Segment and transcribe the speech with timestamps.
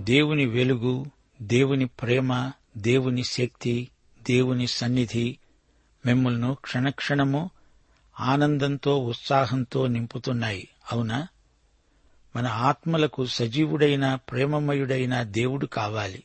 [0.00, 1.06] దేవుని వెలుగు
[1.42, 3.88] దేవుని ప్రేమ దేవుని శక్తి
[4.22, 5.38] దేవుని సన్నిధి
[6.06, 7.50] మిమ్మల్ని క్షణక్షణము
[8.20, 10.68] ఆనందంతో ఉత్సాహంతో నింపుతున్నాయి.
[10.92, 11.28] అవునా?
[12.36, 16.24] మన ఆత్మలకు సజీవుడైన ప్రేమమయుడైన దేవుడు కావాలి.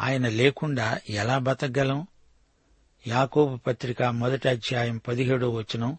[0.00, 2.06] ఆయన లేకుండా ఎలా బతకగలం?
[3.06, 5.98] యాకోబు పత్రిక మొదటి అధ్యాయం పదిహేడో వచనం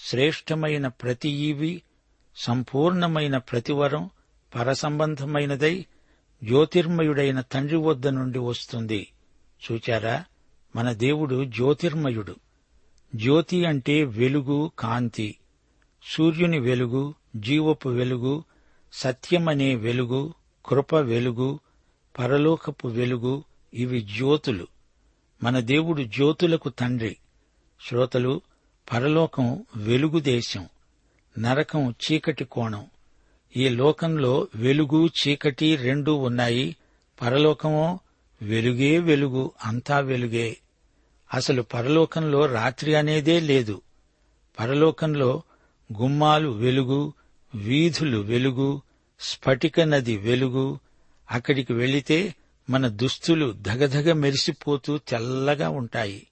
[0.00, 1.82] శ్రేష్టమైన ప్రతి ఈవి
[2.36, 4.10] సంపూర్ణమైన ప్రతివరం
[4.54, 5.86] పరసంబంధమైనదై
[6.44, 9.12] జ్యోతిర్మయుడైన తండ్రి వద్ద నుండి వస్తుంది.
[9.72, 10.24] చూచారా?
[10.76, 12.36] మన దేవుడు జ్యోతిర్మయుడు.
[13.14, 15.38] జ్యోతి అంటే వెలుగు కాంతి.
[16.04, 18.44] సూర్యుని వెలుగు జీవపు వెలుగు
[18.92, 20.34] సత్యమనే వెలుగు
[20.66, 21.60] కృప వెలుగు
[22.18, 23.44] పరలోకపు వెలుగు
[23.74, 24.66] ఇవి జ్యోతులు.
[25.42, 27.16] మన దేవుడు జ్యోతులకు తండ్రి.
[27.88, 28.40] శ్రోతలు
[28.92, 30.68] పరలోకం వెలుగు దేశం.
[31.38, 32.86] నరకం చీకటి కోణం.
[33.56, 36.76] ఈ లోకంలో వెలుగు చీకటి రెండూ ఉన్నాయి.
[37.22, 38.00] పరలోకమో
[38.42, 40.56] వెలుగే వెలుగు అంతా వెలుగే.
[41.34, 43.80] అసలు పరలోకంలో రాత్రి అనేదే లేదు.
[44.60, 45.42] పరలోకంలో
[46.00, 47.12] గుమ్మాలు వెలుగు
[47.54, 48.80] వీధులు వెలుగు
[49.20, 50.78] స్ఫటిక నది వెలుగు.
[51.30, 52.34] అక్కడికి వెళితే
[52.70, 56.26] మన దుస్తులు ధగధగ మెరిసిపోతూ తెల్లగా ఉంటాయి.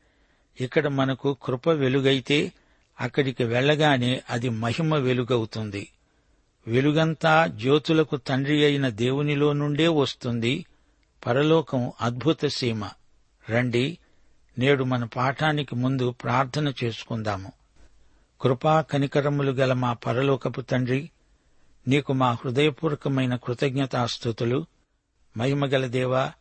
[0.61, 2.53] ఇక్కడ మనకు కృప వెలుగైతే
[3.01, 5.89] అక్కడికి వెళ్ళగానే అది మహిమ వెలుగవుతుంది.
[6.71, 10.67] వెలుగంతా జ్యోతులకు తండ్రి అయిన దేవునిలో నుండే వస్తుంది.
[11.27, 12.89] పరలోకం అద్భుత సీమ.
[13.51, 13.99] రండి
[14.59, 17.53] నేడు మన పాఠానికి ముందు ప్రార్థన చేసుకుందాము.
[18.41, 21.11] కృపా కనికరములు గల మా పరలోకపు తండ్రి
[21.89, 24.67] నీకు మా హృదయపూర్వకమైన కృతజ్ఞతాస్థుతులు
[25.37, 26.33] మహిమగల దేవా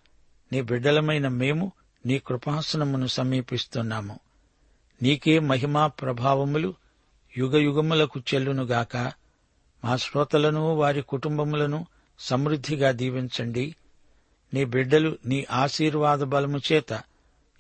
[0.52, 1.72] నీ బిడ్డలమైన మేము
[2.06, 4.20] నీ కృపాసనమును సమీపిస్తున్నాము.
[5.02, 6.74] నీకే మహిమా ప్రభావములు
[7.38, 9.19] యుగయుగములకు చెల్లునుగాక.
[9.84, 11.86] మా శ్రోతలను వారి కుటుంబములను
[12.20, 13.76] సమృద్ధిగా దీవించండి.
[14.54, 17.02] నీ బిడ్డలు నీ ఆశీర్వాద బలము చేత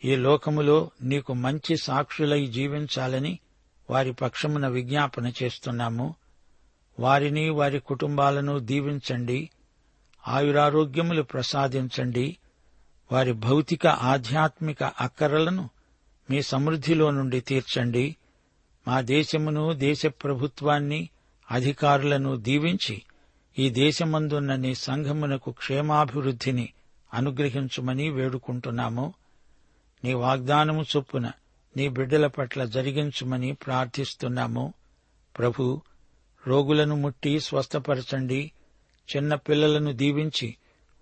[0.06, 3.40] ఈ లోకములో నీకు మంచి సాక్షులై జీవించాలని
[3.90, 6.16] వారి పక్షమున విజ్ఞాపన చేస్తున్నాము.
[7.00, 9.50] వారిని వారి కుటుంబాలను దీవించండి.
[10.28, 12.38] ఆయురారోగ్యములు ప్రసాదించండి.
[13.12, 15.70] వారి భౌతిక ఆధ్యాత్మిక అక్కరలను
[16.30, 18.16] మీ సమృద్ధిలో నుండి తీర్చండి.
[18.88, 21.10] మా దేశమును దేశ ప్రభుత్వాన్ని
[21.52, 23.02] అధికారులను దీవించి
[23.60, 26.70] ఈ దేశమందున్న నీ సంఘమునకు క్షేమాభివృద్ధిని
[27.14, 29.14] అనుగ్రహించుమని వేడుకుంటున్నాము.
[30.04, 31.32] నీ వాగ్దానము చొప్పున
[31.78, 34.74] నీ బిడ్డల పట్ల జరిగించుమని ప్రార్థిస్తున్నాము.
[35.38, 35.82] ప్రభు
[36.48, 38.52] రోగులను ముట్టి స్వస్థపరచండి.
[39.16, 40.56] చిన్న పిల్లలను దీవించి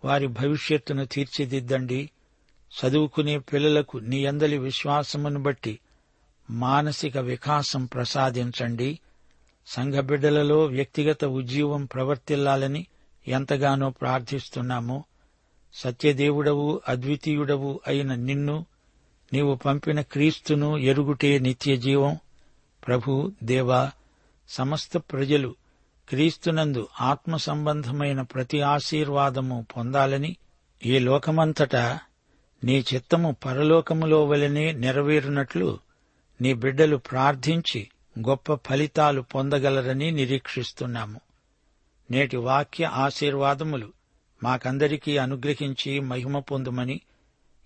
[0.05, 2.09] వారి భవిష్యత్తును తీర్చిదిద్దండి.
[2.67, 5.79] చదువుకునే పిల్లలకు నీ అందలి విశ్వాసమును బట్టి
[6.49, 8.99] మానసిక వికాసం ప్రసాదించండి.
[9.67, 12.87] సంఘ బిడ్డలలో వ్యక్తిగత ఉజ్జీవం ప్రవర్తిల్లాలని
[13.27, 15.03] ఎంతగానో ప్రార్థిస్తున్నాము.
[15.73, 18.65] సత్యదేవుడవు అద్వితీయుడవు అయిన నిన్ను
[19.33, 22.17] నీవు పంపిన క్రీస్తును ఎరుగుటే నిత్య జీవం.
[22.87, 23.91] ప్రభు దేవా
[24.49, 25.55] సమస్త ప్రజలు
[26.09, 30.37] క్రీస్తునందు ఆత్మ సంబంధమైన ప్రతి ఆశీర్వాదము పొందాలని
[30.85, 31.99] ఈ లోకమంతటా
[32.63, 35.79] నీ చిత్తము పరలోకములో వలనే నెరవేరునట్లు
[36.41, 41.21] నీ బిడ్డలు ప్రార్థించి గొప్ప ఫలితాలు పొందగలరని నిరీక్షిస్తున్నాము.
[42.11, 43.93] నేటి వాక్య ఆశీర్వాదములు
[44.43, 47.01] మాకందరికీ అనుగ్రహించి మహిమ పొందుమని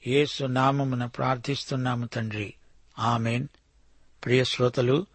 [0.08, 2.54] యేసు నామమున ప్రార్థిస్తున్నాము తండ్రి.
[3.00, 3.48] ఆమెన్.
[4.26, 5.06] ప్రియ శ్రోతలు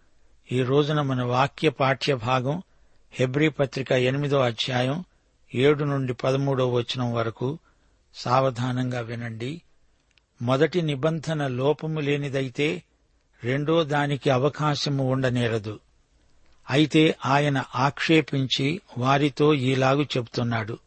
[0.53, 2.63] ఈ రోజున మన వాక్య పాఠ్య భాగం
[3.13, 5.05] హెబ్రీ పత్రిక ఎనిమిదో అధ్యాయం
[5.55, 7.59] ఏడు నుండి పదమూడో వచనం వరకు
[8.15, 9.63] సావధానంగా వినండి.
[10.43, 12.83] మొదటి నిబంధన లోపము లేనిదైతే
[13.45, 15.81] రెండో దానికి అవకాశము ఉండనేరదు.
[16.71, 20.79] అయితే ఆయన ఆక్షేపించి వారితో ఈలాగు చెప్తున్నాడు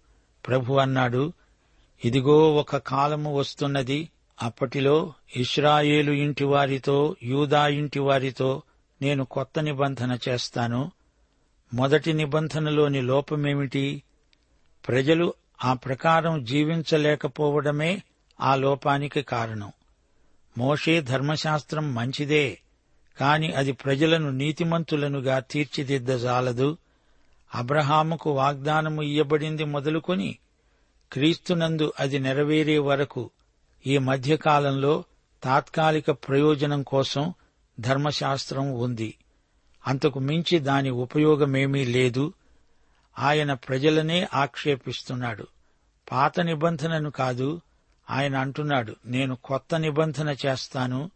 [0.48, 1.34] ప్రభు అన్నాడు
[2.06, 4.10] ఇదిగో ఒక కాలము వస్తున్నది.
[4.42, 8.62] అప్పటిలో ఇస్రాయేలు ఇంటి వారితో యూదా ఇంటి వారితో
[9.02, 10.92] నేను కొత్త నిబంధన చేస్తాను.
[11.74, 14.04] మొదటి నిబంధనలోని లోపమేమిటి?
[14.88, 15.34] ప్రజలు
[15.66, 18.02] ఆ ప్రకారం జీవించలేకపోవడమే
[18.42, 19.72] ఆ లోపానికి కారణం.
[20.60, 22.60] మోషే ధర్మశాస్త్రం మంచిదే
[23.20, 26.78] కాని అది ప్రజలను నీతిమంతులనుగా తీర్చిదిద్దజాలదు.
[27.56, 30.38] అబ్రహాముకు వాగ్దానము ఇయ్యబడింది మొదలుకొని
[31.14, 33.30] క్రీస్తునందు అది నెరవేరే వరకు
[33.88, 35.04] ఈ మధ్యకాలంలో
[35.44, 37.34] తాత్కాలిక ప్రయోజనం కోసం
[37.80, 39.18] ధర్మశాస్త్రం ఉంది.
[39.88, 42.34] అంతకు మించి దాని ఉపయోగమేమీ లేదు.
[43.20, 45.48] ఆయన ప్రజలనే ఆక్షేపిస్తున్నాడు.
[46.12, 47.62] పాత నిబంధనను కాదు
[48.10, 51.12] ఆయన అంటున్నాడు నేను కొత్త నిబంధన చేస్తాను.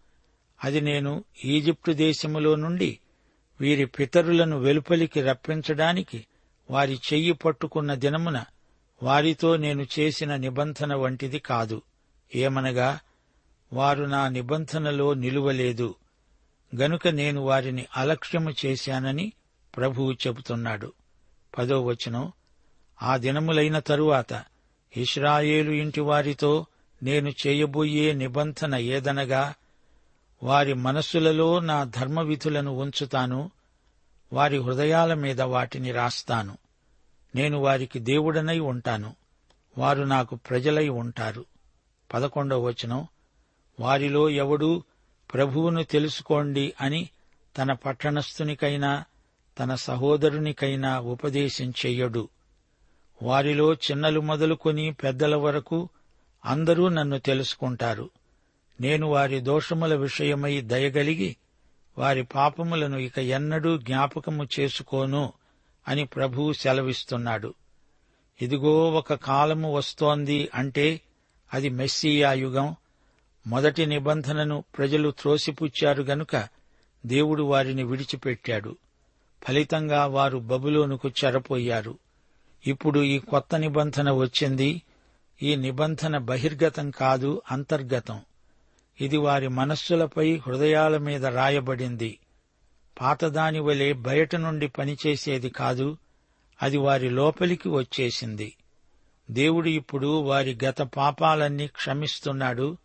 [0.63, 2.99] అది నేను ఈజిప్టు దేశములో నుండి
[3.61, 6.27] వీరి పితరులను వెలుపలికి రప్పించడానికి
[6.69, 8.45] వారి చెయ్యి పట్టుకున్న దినమున
[9.03, 11.81] వారితో నేను చేసిన నిబంధన వంటిది కాదు.
[12.35, 12.99] ఏమనగా
[13.73, 15.95] వారు నా నిబంధనలో నిలువలేదు.
[16.75, 19.33] గనుక నేను వారిని అలక్ష్యము చేశానని
[19.77, 20.93] ప్రభువు చెబుతున్నాడు.
[21.57, 22.31] పదో వచనం.
[23.01, 24.43] ఆ దినములైన తరువాత
[24.97, 26.65] ఇస్రాయేలు ఇంటి వారితో
[27.03, 29.53] నేను చేయబోయే నిబంధన ఏదనగా
[30.43, 33.51] వారి మనస్సులలో నా ధర్మవిధులను ఉంచుతాను
[34.33, 36.57] వారి హృదయాల మీద వాటిని రాస్తాను.
[37.35, 39.15] నేను వారికి దేవుడనై ఉంటాను
[39.77, 41.45] వారు నాకు ప్రజలై ఉంటారు.
[42.13, 43.07] పదకొండవ వచనం
[43.79, 44.83] వారిలో ఎవడూ
[45.33, 47.09] ప్రభువును తెలుసుకోండి అని
[47.57, 49.03] తన పట్టణస్థునికైనా
[49.59, 52.29] తన సహోదరునికైనా ఉపదేశం చెయ్యడు.
[53.23, 55.89] వారిలో చిన్నలు మొదలుకొని పెద్దల వరకు
[56.45, 58.09] అందరూ నన్ను తెలుసుకుంటారు.
[58.81, 61.35] నేను వారి దోషముల విషయమై దయగలిగి
[61.97, 65.33] వారి పాపములను ఇక ఎన్నడూ జ్ఞాపకము చేసుకోను
[65.87, 67.53] అని ప్రభువు సెలవిస్తున్నాడు.
[68.41, 71.01] ఇదిగో ఒక కాలము వస్తోంది అంటే
[71.53, 72.75] అది మెస్సియా యుగం.
[73.47, 76.47] మొదటి నిబంధనను ప్రజలు త్రోసిపుచ్చారు గనుక
[77.05, 78.77] దేవుడు వారిని విడిచిపెట్టాడు.
[79.47, 81.97] ఫలితంగా వారు బబులోనుకు చెరపోయారు.
[82.67, 84.81] ఇప్పుడు ఈ కొత్త నిబంధన వచ్చింది.
[85.43, 88.21] ఈ నిబంధన బహిర్గతం కాదు అంతర్గతం.
[89.01, 92.19] ఇది వారి మనస్సులపై హృదయాల మీద రాయబడింది.
[93.01, 95.97] పాతదాని వలె బయట నుండి పనిచేసేది కాదు
[96.61, 98.57] అది వారి లోపలికి వచ్చేసింది.
[99.31, 102.77] దేవుడు ఇప్పుడు వారి గత పాపాలన్నీ క్షమిస్తున్నాడు.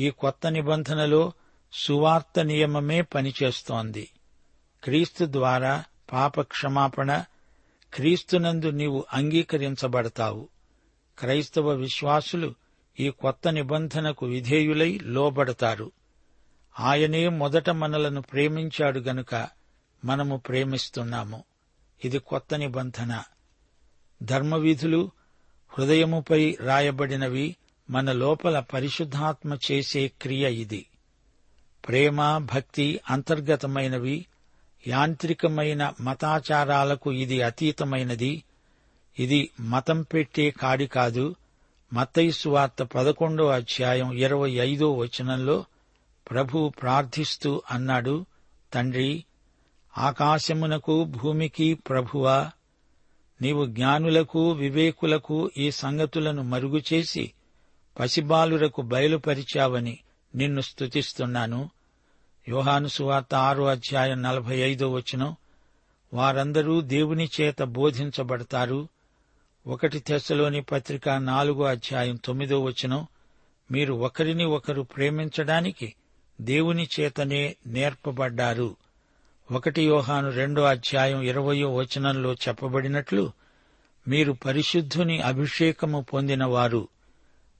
[0.00, 1.32] ఈ కొత్త నిబంధనలో
[1.72, 4.08] సువార్త నియమమే పనిచేస్తోంది.
[4.84, 7.24] క్రీస్తు ద్వారా పాప క్షమాపణ
[7.94, 10.48] క్రీస్తునందు నీవు అంగీకరించబడతావు.
[11.18, 12.54] క్రైస్తవ విశ్వాసులు
[13.00, 15.92] ఈ కొత్త నిబంధనకు విధేయులై లోబడతారు.
[16.80, 19.48] ఆయనే మొదట మనలను ప్రేమించాడు గనుక
[20.04, 21.44] మనము ప్రేమిస్తున్నాము.
[22.04, 23.22] ఇది కొత్త నిబంధన.
[24.22, 25.10] ధర్మవిధులు
[25.68, 27.56] హృదయముపై రాయబడినవి
[27.90, 30.86] మన లోపల పరిశుద్ధాత్మ చేసే క్రియ ఇది.
[31.88, 34.26] ప్రేమ భక్తి అంతర్గతమైనవి
[34.88, 38.44] యాంత్రికమైన మతాచారాలకు ఇది అతీతమైనది
[39.18, 41.34] ఇది మతం పెట్టే కాడి కాదు.
[41.92, 45.64] మతయుసు వార్త పదకొండో అధ్యాయం ఇరవై ఐదో వచనంలో
[46.30, 48.26] ప్రభు ప్రార్థిస్తూ అన్నాడు
[48.74, 49.24] తండ్రి
[49.98, 52.50] ఆకాశమునకు భూమికి ప్రభువా
[53.42, 57.32] నీవు జ్ఞానులకు వివేకులకు ఈ సంగతులను మరుగుచేసి
[58.00, 59.98] పసిబాలురకు బయలుపరిచావని
[60.34, 61.70] నిన్ను స్తుతిస్తున్నాను.
[62.48, 65.36] యోహాను సువార్త ఆరో అధ్యాయం నలభై ఐదో వచనం.
[66.14, 68.88] వారందరూ దేవుని చేత బోధించబడతారు.
[69.66, 73.06] ఒకటి తెశలోని పత్రిక నాలుగో అధ్యాయం తొమ్మిదో వచనం
[73.70, 75.94] మీరు ఒకరిని ఒకరు ప్రేమించడానికి
[76.40, 78.76] దేవుని చేతనే నేర్పబడ్డారు.
[79.52, 83.32] ఒకటి యోహాను రెండో అధ్యాయం ఇరవయో వచనంలో చెప్పబడినట్లు
[84.08, 86.88] మీరు పరిశుద్ధుని అభిషేకము పొందినవారు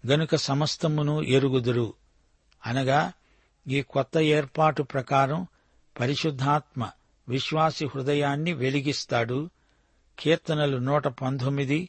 [0.07, 1.95] గనుక సమస్తమును ఎరుగుదురు.
[2.67, 3.13] అనగా
[3.69, 5.47] ఈ కొత్త ఏర్పాటు ప్రకారం
[6.01, 6.91] పరిశుద్ధాత్మ
[7.29, 9.51] విశ్వాసి హృదయాన్ని వెలిగిస్తాడు
[10.19, 11.89] కీర్తనలు నూట పంతొమ్మిది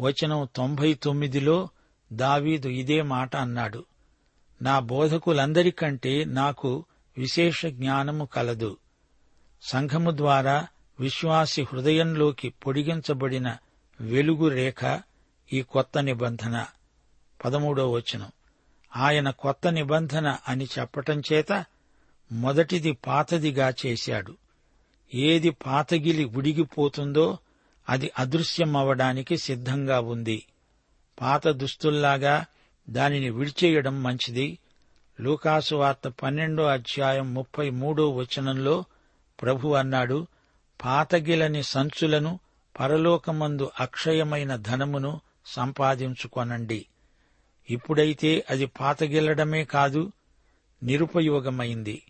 [0.00, 1.68] వచనం తొంభై తొమ్మిదిలో
[2.12, 3.84] దావీదు ఇదే మాట అన్నాడు.
[4.62, 6.84] నా బోధకులందరికంటే నాకు
[7.18, 8.76] విశేష జ్ఞానము కలదు.
[9.62, 10.66] సంఘము ద్వారా
[11.00, 13.56] విశ్వాసి హృదయంలోకి పొడిగించబడిన
[14.00, 15.00] వెలుగు రేఖ
[15.52, 16.66] ఈ కొత్త నిబంధన.
[17.44, 18.28] పదమూడో వచనం.
[18.96, 21.64] ఆయన కొత్త నిబంధన అని చెప్పటం చేత
[22.32, 24.36] మొదటిది పాతదిగా చేశాడు.
[25.14, 27.38] ఏది పాతగిలి ఉడిగిపోతుందో
[27.88, 30.46] అది అదృశ్యమవడానికి సిద్ధంగా ఉంది.
[31.20, 32.46] పాత దుస్తుల్లాగా
[32.90, 34.58] దానిని విడిచేయడం మంచిది.
[35.20, 38.84] లూకాసు వార్త పన్నెండో అధ్యాయం ముప్పై మూడో వచనంలో
[39.42, 40.26] ప్రభు అన్నాడు
[40.84, 42.38] పాతగిలని సంచులను
[42.80, 46.86] పరలోకమందు అక్షయమైన ధనమును సంపాదించుకొనండి.
[47.70, 50.12] ఇప్పుడైతే అది పాతగిల్లడమే కాదు
[50.82, 52.02] నిరుపయోగమైంది.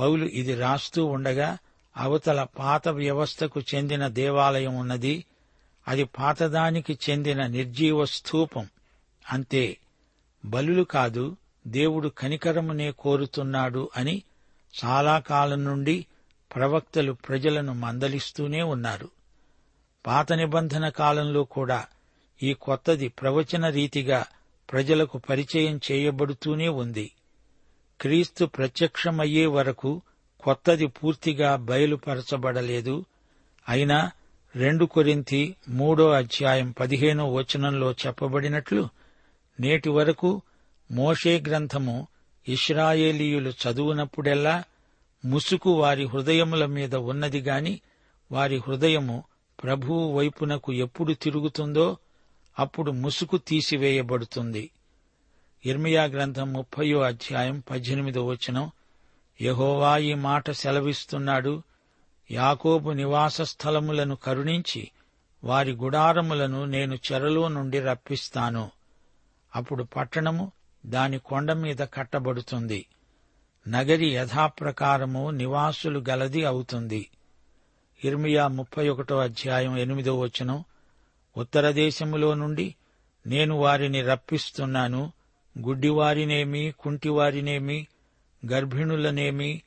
[0.00, 1.58] పౌలు ఇది రాస్తూ ఉండగా
[1.96, 5.24] అవతల పాత వ్యవస్థకు చెందిన దేవాలయం ఉన్నది.
[5.88, 8.68] అది పాతదానికి చెందిన నిర్జీవ స్థూపం.
[9.30, 9.76] అంతే.
[10.44, 14.22] బలులు కాదు దేవుడు కనికరమునే కోరుతున్నాడు అని
[14.84, 16.06] చాలా కాలం నుండి
[16.54, 19.08] ప్రవక్తలు ప్రజలను మందలిస్తూనే ఉన్నారు.
[20.06, 21.86] పాత నిబంధన కాలంలో కూడా
[22.42, 24.26] ఈ కొత్తది ప్రవచన రీతిగా
[24.72, 27.12] ప్రజలకు పరిచయం చేయబడుతూనే ఉంది.
[28.00, 30.02] క్రీస్తు ప్రత్యక్షమయ్యే వరకు
[30.42, 33.04] కొత్తది పూర్తిగా బయలుపరచబడలేదు.
[33.68, 34.10] అయినా
[34.56, 38.88] రెండు కొరింతి మూడో అధ్యాయం పదిహేనో వచనంలో చెప్పబడినట్లు
[39.60, 40.42] నేటి వరకు
[40.92, 42.06] మోషే గ్రంథము
[42.48, 44.64] ఇస్రాయేలీయులు చదువునప్పుడెల్లా
[45.24, 47.80] ముసుకు వారి హృదయముల మీద ఉన్నది గాని
[48.32, 49.24] వారి హృదయము
[49.62, 51.96] ప్రభువు వైపునకు ఎప్పుడు తిరుగుతుందో
[52.58, 54.70] అప్పుడు ముసుకు తీసివేయబడుతుంది.
[55.66, 58.70] ఇర్మియా గ్రంథం ముప్పయో అధ్యాయం పద్దెనిమిదో వచనం
[59.42, 61.62] యహోవా ఈ మాట సెలవిస్తున్నాడు.
[62.30, 64.90] యాకోబు నివాస స్థలములను కరుణించి
[65.44, 68.70] వారి గుడారములను నేను చెరలో నుండి రప్పిస్తాను.
[69.56, 70.52] అప్పుడు పట్టణము
[70.86, 72.86] దాని కొండ మీద కట్టబడుతుంది.
[73.68, 77.10] నగరి యథాప్రకారము నివాసులు గలది అవుతుంది.
[78.04, 80.64] ఇర్మియా ముప్పై ఒకటో అధ్యాయం ఎనిమిదో వచనం.
[81.36, 82.74] ఉత్తర దేశములో నుండి
[83.26, 85.12] నేను వారిని రప్పిస్తున్నాను.
[85.58, 87.86] గుడ్డివారినేమి కుంటివారినేమి
[88.46, 89.62] గర్భిణులనేమి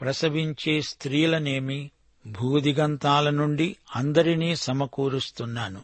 [0.00, 1.90] ప్రసవించే స్త్రీలనేమి
[2.26, 5.82] భూదిగంతాల నుండి అందరినీ సమకూరుస్తున్నాను.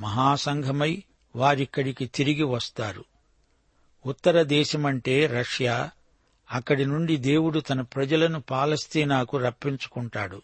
[0.00, 1.02] మహాసంఘమై
[1.36, 3.04] వారిక్కడికి తిరిగి వస్తారు.
[4.06, 5.90] ఉత్తర దేశమంటే రష్యా
[6.50, 10.42] అక్కడి నుండి దేవుడు తన ప్రజలను పాలస్తీనాకు రప్పించుకుంటాడు.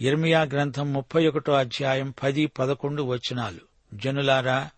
[0.00, 3.60] ఇర్మియా గ్రంథం ముప్పై ఒకటో అధ్యాయం పది పదకొండు వచనాలు.
[3.94, 4.70] జనులారా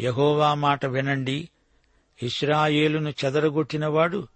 [0.00, 1.48] యహోవా మాట వినండి.
[2.22, 4.28] ఇస్రాయేలును చెదరగొట్టినవాడు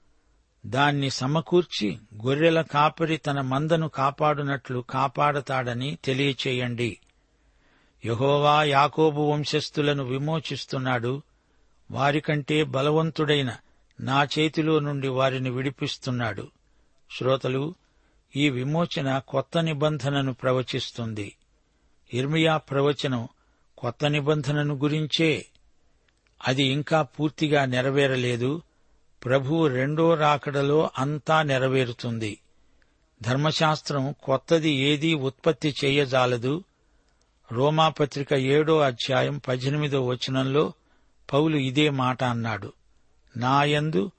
[0.66, 6.98] దాన్ని సమకూర్చి గొర్రెల కాపరి తన మందను కాపాడునట్లు కాపాడతాడని తెలియచేయండి.
[8.04, 11.22] యహోవా యాకోబు వంశస్థులను విమోచిస్తున్నాడు.
[11.90, 13.56] వారికంటే బలవంతుడైన
[14.00, 16.50] నా చేతిలో నుండి వారిని విడిపిస్తున్నాడు.
[17.18, 17.74] శ్రోతలు
[18.36, 21.36] ఈ విమోచన కొత్త నిబంధనను ప్రవచిస్తుంది.
[22.14, 23.28] ఇర్మియా ప్రవచనం
[23.78, 25.46] కొత్త నిబంధనను గురించే.
[26.48, 28.62] అది ఇంకా పూర్తిగా నెరవేరలేదు.
[29.24, 32.38] ప్రభు రెండో రాకడలో అంతా నెరవేరుతుంది.
[33.22, 36.64] ధర్మశాస్త్రం కొత్తది ఏదీ ఉత్పత్తి చేయజాలదు.
[37.52, 40.72] రోమాపత్రిక ఏడో అధ్యాయం పద్దెనిమిదో వచనంలో
[41.32, 42.72] పౌలు ఇదే మాట అన్నాడు.
[43.36, 44.10] నాయందు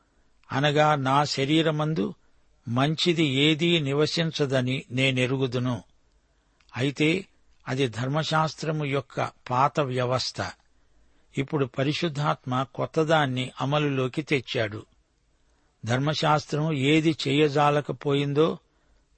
[0.51, 2.13] అనగా నా శరీరమందు
[2.67, 5.83] మంచిది ఏదీ నివసించదని నేనెరుగుదును.
[6.75, 7.25] అయితే
[7.67, 10.51] అది ధర్మశాస్త్రము యొక్క పాత వ్యవస్థ.
[11.37, 14.85] ఇప్పుడు పరిశుద్ధాత్మ కొత్తదాన్ని అమలులోకి తెచ్చాడు.
[15.85, 18.57] ధర్మశాస్త్రం ఏది చేయజాలకపోయిందో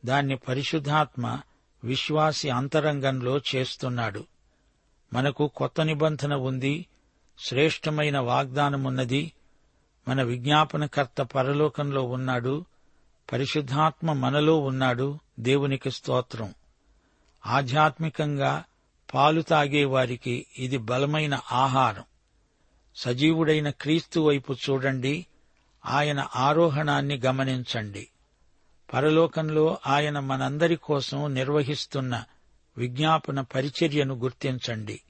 [0.06, 1.40] దాన్ని పరిశుద్ధాత్మ
[1.84, 4.24] విశ్వాసి అంతరంగంలో చేస్తున్నాడు.
[5.14, 6.86] మనకు కొత్త నిబంధన ఉంది
[7.40, 9.32] శ్రేష్టమైన వాగ్దానమున్నది.
[10.08, 12.66] మన విజ్ఞాపనకర్త పరలోకంలో ఉన్నాడు
[13.32, 16.54] పరిశుద్ధాత్మ మనలో ఉన్నాడు దేవునికి స్తోత్రం.
[17.46, 18.64] ఆధ్యాత్మికంగా
[19.14, 22.04] పాలు తాగేవారికి ఇది బలమైన ఆహారం.
[22.96, 25.26] సజీవుడైన క్రీస్తు వైపు చూడండి
[25.88, 28.08] ఆయన ఆరోహణాన్ని గమనించండి.
[28.94, 32.24] పరలోకంలో ఆయన మనందరి కోసం నిర్వహిస్తున్న
[32.78, 35.02] విజ్ఞాపన పరిచర్యను గుర్తించండి.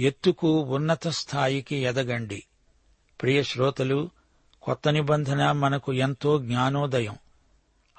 [0.00, 2.44] ఎత్తుకు ఉన్నత స్థాయికి ఎదగండి.
[3.22, 4.10] ప్రియ శ్రోతలు
[4.62, 7.16] కొత్త నిబంధన మనకు ఎంతో జ్ఞానోదయం.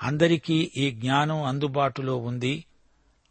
[0.04, 2.66] అందరికీ ఈ జ్ఞానం అందుబాటులో ఉంది.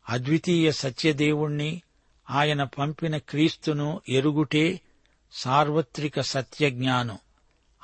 [0.09, 1.83] అద్వితీయ సత్యదేవుణ్ణి
[2.31, 4.81] ఆయన పంపిన క్రీస్తును ఎరుగుటే
[5.33, 7.19] సార్వత్రిక సత్యజ్ఞానం.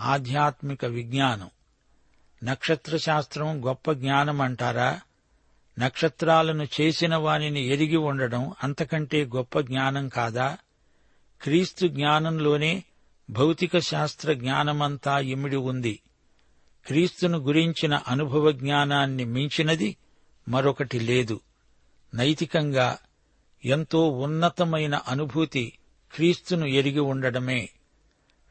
[0.01, 1.51] ఆధ్యాత్మిక విజ్ఞానం.
[2.45, 5.01] నక్షత్ర శాస్త్రం గొప్ప జ్ఞానం అంటారా
[5.79, 10.59] నక్షత్రాలను చేసిన వానిని ఎరిగి ఉండడం అంతకంటే గొప్ప జ్ఞానం కాదా?
[11.43, 12.85] క్రీస్తు జ్ఞానంలోనే
[13.31, 16.01] భౌతిక శాస్త్ర జ్ఞానమంతా ఇమిడి ఉంది.
[16.87, 19.97] క్రీస్తును గురించిన అనుభవ జ్ఞానాన్ని మించినది
[20.49, 21.41] మరొకటి లేదు.
[22.15, 22.99] నైతికంగా
[23.65, 25.73] ఎంతో ఉన్నతమైన అనుభూతి
[26.15, 27.71] క్రీస్తును ఎరిగి ఉండడమే.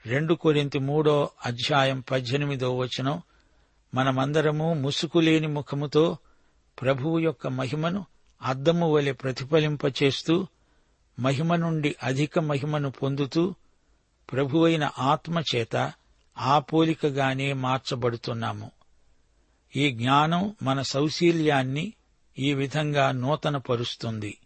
[0.06, 3.22] రెండు కొరింతి మూడో అధ్యాయం పద్దెనిమిదో వచనం.
[3.94, 6.18] మనమందరము ముసుకులేని ముఖముతో
[6.82, 8.06] ప్రభువు యొక్క మహిమను
[8.42, 10.48] అద్దము వలె ప్రతిఫలింపచేస్తూ
[11.20, 13.56] మహిమ నుండి అధిక మహిమను పొందుతూ
[14.32, 15.94] ప్రభువైన ఆత్మచేత
[16.38, 18.72] ఆ పోలికగానే మార్చబడుతున్నాము.
[19.76, 21.94] ఈ జ్ఞానం మన సౌశీల్యాన్ని
[22.40, 24.38] ఈ విధంగా నూతనపరుస్తుంది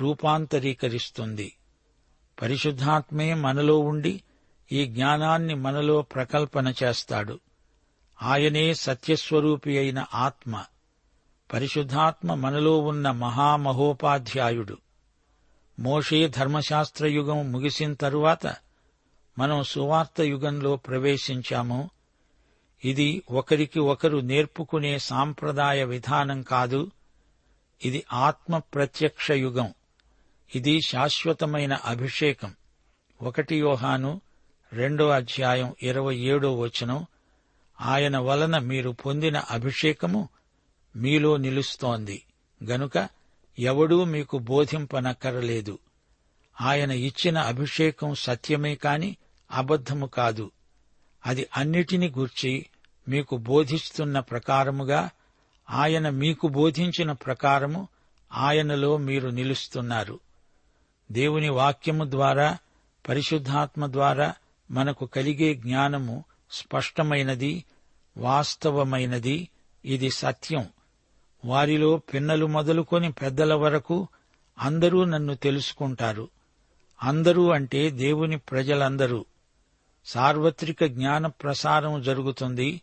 [0.00, 1.52] రూపాంతరీకరిస్తుంది.
[2.42, 4.22] పరిశుద్ధాత్మే మనలో ఉండి
[4.72, 7.40] ఈ జ్ఞానాన్ని మనలో ప్రకల్పన చేస్తాడు.
[8.22, 10.64] ఆయనే సత్యస్వరూపి అయిన ఆత్మ.
[11.52, 14.76] పరిశుద్ధాత్మ మనలో ఉన్న మహామహోపాధ్యాయుడు.
[15.80, 18.56] మోషే ధర్మశాస్త్ర యుగం ముగిసిన తరువాత
[19.38, 21.90] మనం సువార్త యుగంలో ప్రవేశించాము.
[22.84, 26.90] ఇది ఒకరికి ఒకరు నేర్పుకునే సాంప్రదాయ విధానం కాదు.
[27.84, 29.74] ఇది ఆత్మ ప్రత్యక్ష యుగం.
[30.54, 32.54] ఇది శాశ్వతమైన అభిషేకం.
[33.22, 34.20] ఒకటి యోహాను
[34.72, 37.06] రెండో అధ్యాయం ఇరవై ఏడో వచనం
[37.80, 40.28] ఆయన వలన మీరు పొందిన అభిషేకము
[40.96, 42.22] మీలో నిలుస్తోంది.
[42.64, 43.08] గనుక
[43.58, 45.78] ఎవడూ మీకు బోధింపనక్కరలేదు.
[46.60, 49.16] ఆయన ఇచ్చిన అభిషేకం సత్యమే కాని
[49.50, 50.50] అబద్ధము కాదు.
[51.26, 52.66] అది అన్నిటిని గూర్చి
[53.08, 55.10] మీకు బోధిస్తున్న ప్రకారముగా
[55.70, 57.88] ఆయన మీకు బోధించిన ప్రకారము
[58.32, 60.20] ఆయనలో మీరు నిలుస్తున్నారు.
[61.12, 62.58] దేవుని వాక్యము ద్వారా
[63.08, 64.34] పరిశుద్ధాత్మ ద్వారా
[64.72, 67.64] మనకు కలిగే జ్ఞానము స్పష్టమైనది
[68.16, 69.48] వాస్తవమైనది.
[69.84, 70.68] ఇది సత్యం.
[71.44, 74.08] వారిలో పిన్నలు మొదలుకొని పెద్దల వరకు
[74.58, 76.28] అందరూ నన్ను తెలుసుకుంటారు.
[77.02, 79.24] అందరూ అంటే దేవుని ప్రజలందరూ.
[80.04, 82.80] సార్వత్రిక జ్ఞాన ప్రసారం జరుగుతుంది.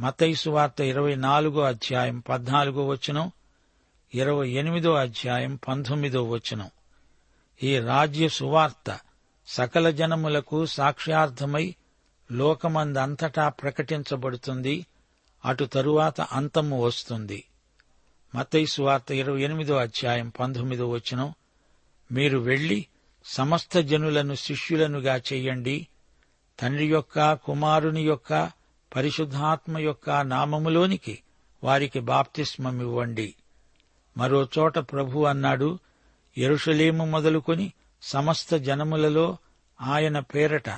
[0.00, 3.32] మతైసు వార్త ఇరవై నాలుగో అధ్యాయం పద్నాలుగో వచనం
[4.14, 6.70] ఇరవై ఎనిమిదో అధ్యాయం పంతొమ్మిదో వచనం.
[7.62, 9.00] ఈ రాజ్య సువార్త
[9.50, 11.74] సకల జనములకు సాక్ష్యార్థమై
[12.32, 14.86] లోకమందంతటా ప్రకటించబడుతుంది.
[15.44, 17.44] అటు తరువాత అంతము వస్తుంది.
[18.34, 21.34] మతైసు వార్త ఇరవై ఎనిమిదో అధ్యాయం పంతొమ్మిదో వచనం.
[22.12, 22.86] మీరు వెళ్ళి
[23.24, 25.86] సమస్త జనులను శిష్యులనుగా చెయ్యండి
[26.60, 28.50] తండ్రి యొక్క కుమారుని యొక్క
[28.96, 31.18] పరిశుద్ధాత్మ యొక్క నామములోనికి
[31.64, 33.34] వారికి బాప్తిస్మమివ్వండి.
[34.16, 35.78] మరో చోట ప్రభు అన్నాడు
[36.38, 39.38] ఎరుషలేము మొదలుకొని సమస్త జనములలో
[39.80, 40.70] ఆయన పేరట.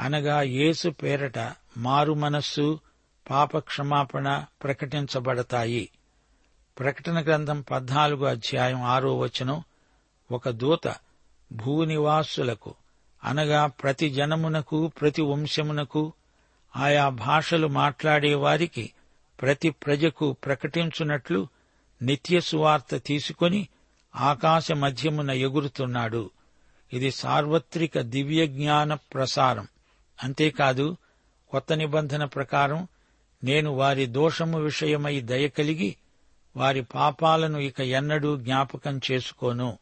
[0.00, 2.80] అనగా యేసు పేరట మారు మనస్సు
[3.30, 5.88] పాప క్షమాపణ ప్రకటించబడతాయి.
[6.78, 9.62] ప్రకటన గ్రంథం పద్నాలుగు అధ్యాయం ఆరో వచనం.
[10.30, 10.94] ఒక దూత
[11.52, 12.74] భూనివాసులకు
[13.24, 16.12] అనగా ప్రతి జనమునకు ప్రతి వంశమునకు
[16.76, 18.92] ఆయా భాషలు మాట్లాడేవారికి
[19.42, 21.48] ప్రతి ప్రజకు ప్రకటించున్నట్లు
[22.02, 23.68] నిత్య సువార్త తీసుకొని
[24.16, 26.30] ఆకాశ మధ్యమున ఎగురుతున్నాడు.
[26.92, 29.68] ఇది సార్వత్రిక దివ్య జ్ఞాన ప్రసారం.
[30.22, 30.96] అంతేకాదు
[31.50, 32.88] కొత్త నిబంధన ప్రకారం
[33.44, 35.96] నేను వారి దోషము విషయమై దయ కలిగి
[36.56, 39.78] వారి పాపాలను ఇక ఎన్నడూ జ్ఞాపకం చేసుకోను.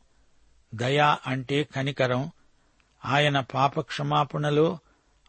[0.74, 2.30] దయ అంటే కనికరం.
[3.04, 4.78] ఆయన పాపక్షమాపణలో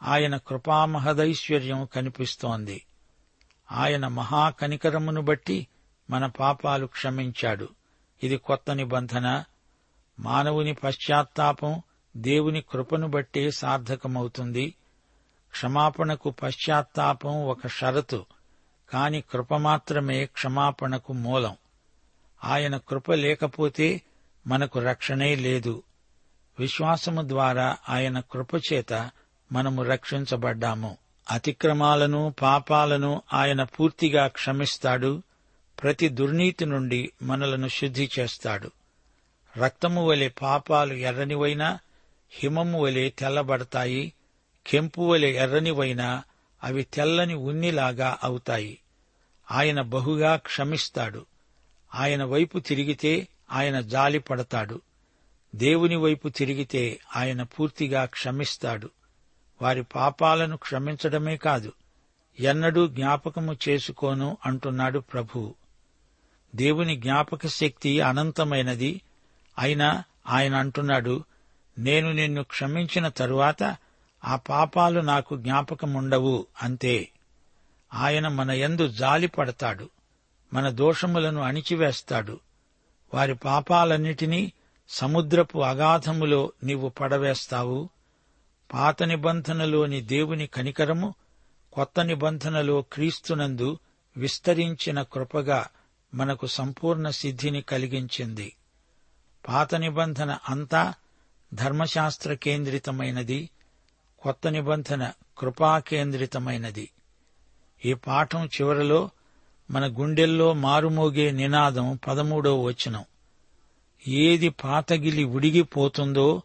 [0.04, 2.86] ఆయన కృపామహదైశ్వర్యం కనిపిస్తోంది.
[3.72, 5.68] ఆయన మహాకనికరమును బట్టి
[6.10, 7.70] మన పాపాలు క్షమించాడు.
[8.24, 9.44] ఇది కొత్త నిబంధన.
[10.20, 11.82] మానవుని పశ్చాత్తాపం
[12.18, 14.76] దేవుని కృపను బట్టే సార్థకమవుతుంది.
[15.52, 18.26] క్షమాపణకు పశ్చాత్తాపం ఒక షరతు
[18.90, 21.56] కాని కృప మాత్రమే క్షమాపణకు మూలం.
[22.44, 24.02] ఆయన కృప లేకపోతే
[24.48, 25.84] మనకు రక్షణే లేదు.
[26.60, 29.12] విశ్వాసము ద్వారా ఆయన కృపచేత
[29.52, 30.98] మనము రక్షించబడ్డాము.
[31.32, 35.24] అతిక్రమాలను పాపాలను ఆయన పూర్తిగా క్షమిస్తాడు.
[35.84, 38.72] ప్రతి దుర్నీతి నుండి మనలను శుద్ధి చేస్తాడు.
[39.58, 41.80] రక్తము వలె పాపాలు ఎర్రనివైనా
[42.32, 44.14] హిమము వలె తెల్లబడతాయి
[44.68, 46.24] కెంపు వలె ఎర్రనివైనా
[46.64, 48.78] అవి తెల్లని ఉన్నిలాగా అవుతాయి.
[49.52, 51.26] ఆయన బహుగా క్షమిస్తాడు.
[51.96, 54.82] ఆయన వైపు తిరిగితే ఆయన జాలి పడతాడు.
[55.56, 58.90] దేవుని వైపు తిరిగితే ఆయన పూర్తిగా క్షమిస్తాడు.
[59.62, 61.74] వారి పాపాలను క్షమించడమే కాదు
[62.40, 65.56] ఎన్నడూ జ్ఞాపకము చేసుకోను అంటున్నాడు ప్రభువు
[66.56, 69.02] దేవుని జ్ఞాపక శక్తి అనంతమైనది.
[69.58, 71.24] అయినా ఆయన అంటున్నాడు
[71.78, 73.76] నేను నిన్ను క్షమించిన తరువాత
[74.26, 77.10] ఆ పాపాలు నాకు జ్ఞాపకముండవు అంతే.
[77.94, 79.90] ఆయన మన యందు జాలి పడతాడు
[80.54, 82.40] మన దోషములను అణిచివేస్తాడు.
[83.14, 84.54] వారి పాపాలన్నిటినీ
[84.90, 87.90] సముద్రపు అగాధములో నీవు పడవేస్తావు.
[88.74, 91.16] పాత నిబంధనలోని దేవుని కనికరము
[91.74, 93.80] కొత్త నిబంధనలో క్రీస్తునందు
[94.18, 95.68] విస్తరించిన కృపగా
[96.14, 98.56] మనకు సంపూర్ణ సిద్ధిని కలిగించింది.
[99.48, 100.94] పాత నిబంధన అంతా
[101.54, 103.50] ధర్మశాస్త్ర కేంద్రితమైనది
[104.20, 106.90] కొత్త నిబంధన కృపాకేంద్రితమైనది
[107.86, 109.10] ఈ పాఠం చివరలో
[109.72, 113.06] మన గుండెల్లో మారుమోగే నినాదం పదమూడో వచనం.
[114.08, 116.42] ఏది పాతగిలి ఉడిగిపోతుందో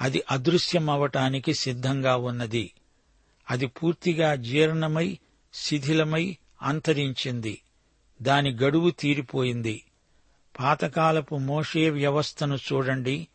[0.00, 2.72] అది అదృశ్యమవటానికి సిద్ధంగా ఉన్నది.
[3.50, 5.18] అది పూర్తిగా జీర్ణమై
[5.54, 7.62] శిథిలమై అంతరించింది.
[8.22, 9.84] దాని గడువు తీరిపోయింది.
[10.60, 13.28] పాతకాలపు మోషే వ్యవస్థను చూడండి.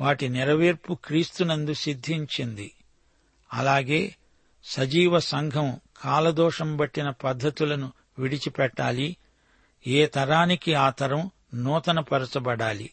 [0.00, 2.72] వాటి నెరవేర్పు క్రీస్తునందు సిద్ధించింది.
[3.52, 4.16] అలాగే
[4.64, 9.16] సజీవ సంఘం కాలదోషం బట్టిన పద్ధతులను విడిచిపెట్టాలి.
[9.86, 12.90] ఏ తరానికి ఆ తరం నూతనపరచబడాలి.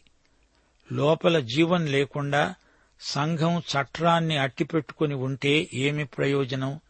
[0.92, 2.54] లోపల జీవం లేకుండా
[3.00, 6.80] సంఘం చట్రాన్ని అట్టిపెట్టుకుని ఉంటే ఏమి ప్రయోజనం?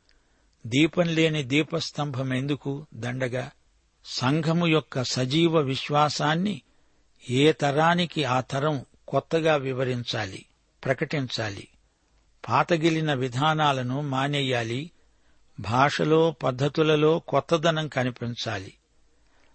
[0.66, 3.51] దీపం లేని దీపస్తంభం ఎందుకు దండగా?
[4.05, 6.62] సంఘము యొక్క సజీవ విశ్వాసాన్ని
[7.31, 10.47] ఏ తరానికి ఆ తరం కొత్తగా వివరించాలి
[10.85, 11.69] ప్రకటించాలి
[12.49, 14.91] పాతగిలిన విధానాలను మానేయాలి
[15.61, 18.75] భాషలో పద్ధతులలో కొత్తదనం కనిపించాలి.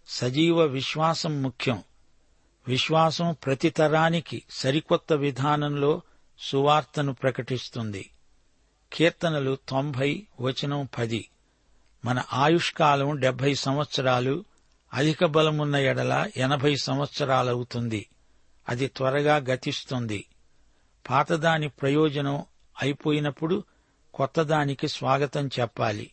[0.07, 1.83] సజీవ విశ్వాసం ముఖ్యం.
[2.67, 6.01] విశ్వాసం ప్రతి తరానికి సరికొత్త విధానంలో
[6.39, 8.09] సువార్తను ప్రకటిస్తుంది.
[8.93, 11.29] కీర్తనలు తొంభై వచనం పది.
[12.05, 14.45] మన ఆయుష్కాలం డెబ్బై సంవత్సరాలు
[14.97, 18.09] అధిక బలమున్న ఎడల ఎనభై సంవత్సరాలవుతుంది.
[18.69, 20.25] అది త్వరగా గతిస్తుంది.
[21.09, 22.45] పాతదాని ప్రయోజనం
[22.81, 23.63] అయిపోయినప్పుడు
[24.13, 26.11] కొత్తదానికి స్వాగతం చెప్పాలి.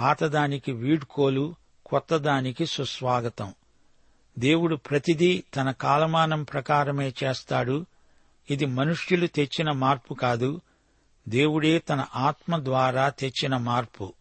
[0.00, 1.54] పాతదానికి వీడ్కోలు
[1.86, 3.54] కొత్తదానికి సుస్వాగతం.
[4.38, 7.86] దేవుడు ప్రతిదీ తన కాలమానం ప్రకారమే చేస్తాడు.
[8.50, 10.60] ఇది మనుష్యులు తెచ్చిన మార్పు కాదు.
[11.28, 14.12] దేవుడే తన ఆత్మ ద్వారా తెచ్చిన మార్పు.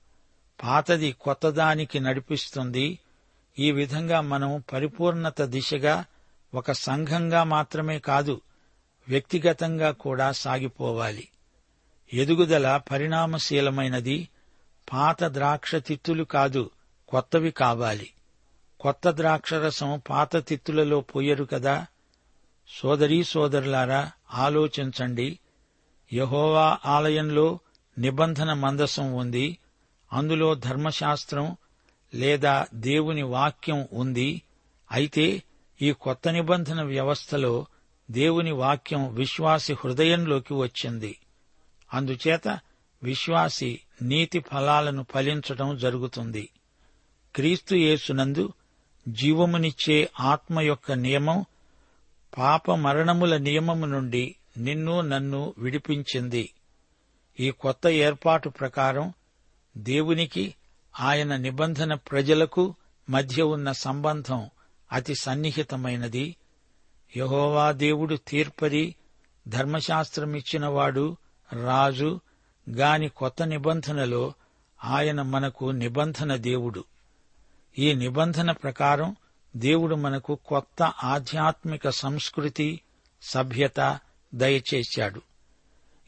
[0.64, 3.00] పాతది కొత్తదానికి నడిపిస్తుంది.
[3.60, 6.06] ఈ విధంగా మనం పరిపూర్ణత దిశగా
[6.54, 8.42] ఒక సంఘంగా మాత్రమే కాదు
[9.08, 11.28] వ్యక్తిగతంగా కూడా సాగిపోవాలి.
[12.14, 14.30] ఎదుగుదల పరిణామశీలమైనది
[14.94, 16.70] పాత ద్రాక్ష తిత్తులు కాదు
[17.08, 18.10] కొత్తవి కావాలి.
[18.80, 21.86] కొత్త ద్రాక్షరసం పాత తిత్తులలో పోయరు కదా?
[22.68, 25.40] సోదరీ సోదరులారా ఆలోచించండి.
[26.14, 27.60] యహోవా ఆలయంలో
[27.98, 29.58] నిబంధన మందసం ఉంది.
[30.14, 31.58] అందులో ధర్మశాస్త్రం
[32.16, 34.42] లేదా దేవుని వాక్యం ఉంది
[34.92, 35.44] అయితే
[35.82, 37.66] ఈ కొత్త నిబంధన వ్యవస్థలో
[38.12, 41.18] దేవుని వాక్యం విశ్వాసి హృదయంలోకి వచ్చింది.
[41.94, 42.60] అందుచేత
[43.04, 46.50] విశ్వాసి నీతి ఫలాలను ఫలించటం జరుగుతుంది.
[47.36, 48.54] క్రీస్తు యేసునందు
[49.08, 51.46] జీవమునిచ్చే ఆత్మ యొక్క నియమం
[52.38, 56.54] పాప మరణముల నియమము నుండి నిన్ను నన్ను విడిపించింది.
[57.40, 59.14] ఈ కొత్త ఏర్పాటు ప్రకారం
[59.78, 60.56] దేవునికి
[61.00, 62.76] ఆయన నిబంధన ప్రజలకు
[63.10, 64.50] మధ్య ఉన్న సంబంధం
[64.92, 66.36] అతి సన్నిహితమైనది.
[67.18, 68.96] యహోవా దేవుడు తీర్పరి
[69.48, 71.18] ధర్మశాస్త్రమిచ్చినవాడు
[71.66, 72.20] రాజు
[72.70, 74.34] గాని కొత్త నిబంధనలో
[74.84, 76.84] ఆయన మనకు నిబంధన దేవుడు.
[77.80, 79.16] ఈ నిబంధన ప్రకారం
[79.56, 82.82] దేవుడు మనకు కొత్త ఆధ్యాత్మిక సంస్కృతి
[83.22, 84.00] సభ్యత
[84.36, 85.22] దయచేశాడు.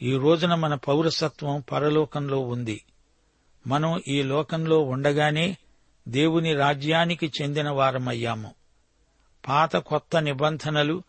[0.02, 2.82] ఈ రోజున మన పౌరసత్వం పరలోకంలో ఉంది.
[3.68, 5.58] మనం ఈ లోకంలో ఉండగానే
[6.08, 8.54] దేవుని రాజ్యానికి చెందిన వారమయ్యాము.
[9.48, 11.04] పాత కొత్త నిబంధనలు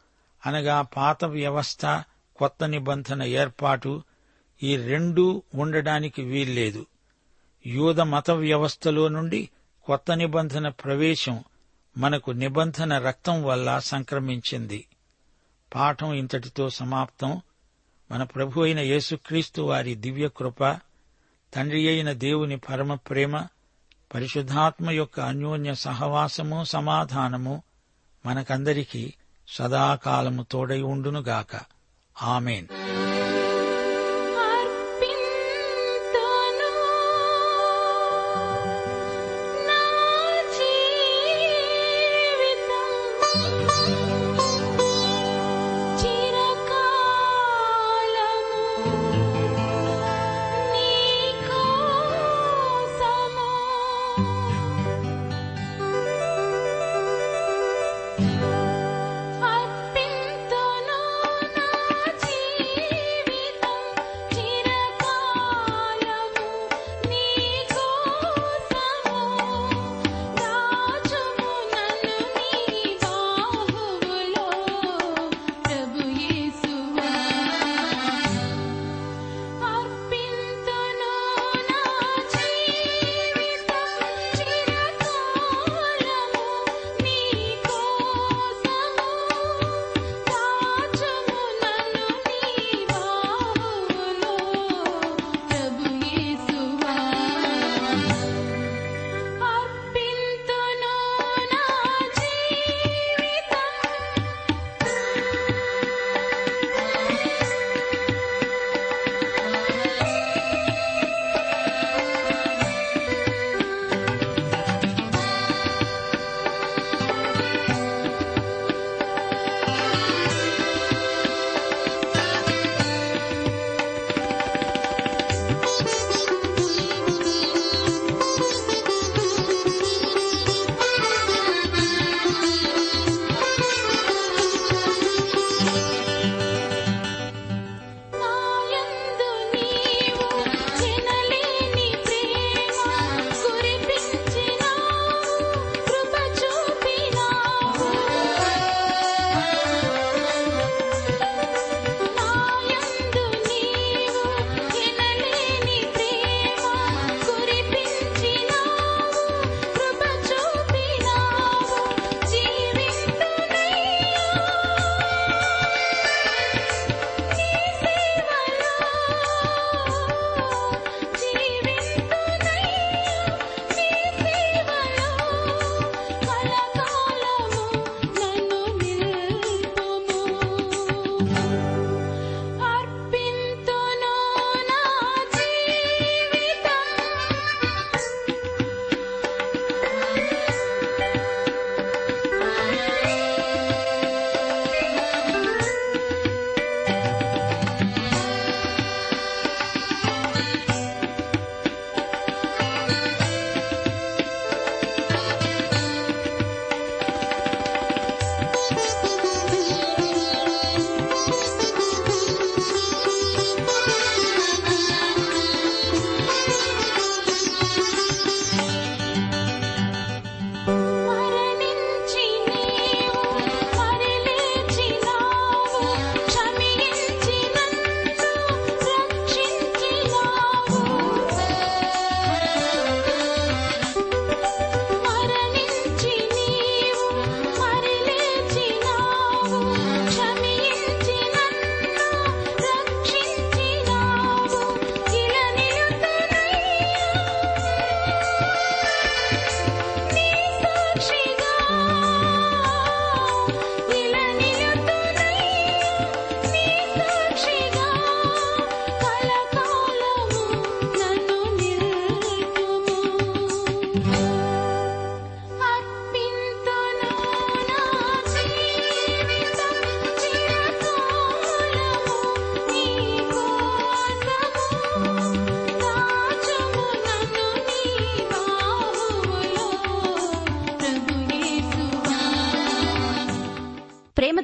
[0.47, 2.03] అనగా పాత వ్యవస్థ
[2.37, 4.03] కొత్త నిబంధన ఏర్పాటు
[4.63, 6.87] ఈ రెండూ ఉండడానికి వీల్లేదు.
[7.67, 9.49] యూద మత వ్యవస్థలో నుండి
[9.85, 11.45] కొత్త నిబంధన ప్రవేశం
[11.99, 14.87] మనకు నిబంధన రక్తం వల్ల సంక్రమించింది.
[15.75, 17.41] పాఠం ఇంతటితో సమాప్తం.
[18.11, 20.65] మన ప్రభు అయిన యేసుక్రీస్తు వారి దివ్య కృప
[21.55, 23.47] తండ్రి అయిన దేవుని పరమ ప్రేమ
[24.15, 27.63] పరిశుద్ధాత్మ యొక్క అన్యోన్య సహవాసము సమాధానము
[28.27, 29.13] మనకందరికీ
[29.49, 31.61] సదాకాలము తోడై ఉండునుగాక.
[32.23, 32.67] ఆమెన్.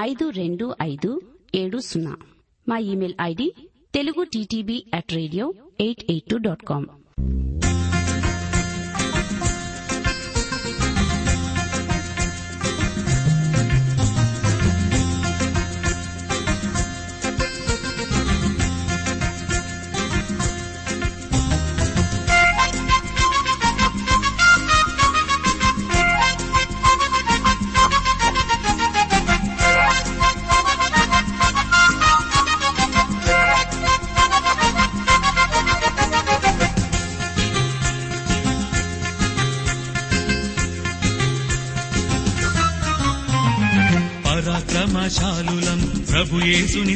[0.00, 1.22] ఐదు రెండు ఐదు
[1.54, 2.14] ఏడు సున్నా.
[2.68, 3.54] మా email ID
[3.94, 6.86] Telugu TTB at radio eight eight two dot com.